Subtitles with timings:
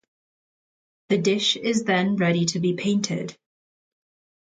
[1.09, 3.37] The dish is then ready to be painted.